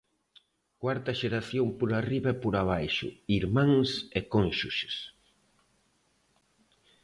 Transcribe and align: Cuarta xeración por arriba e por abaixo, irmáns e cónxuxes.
Cuarta 0.81 1.11
xeración 1.21 1.67
por 1.79 1.89
arriba 1.93 2.29
e 2.33 2.39
por 2.43 2.53
abaixo, 2.61 3.07
irmáns 3.39 3.89
e 4.17 4.19
cónxuxes. 4.33 4.95